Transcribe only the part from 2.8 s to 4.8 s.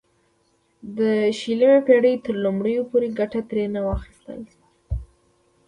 پورې ګټه ترې نه وه اخیستل شوې.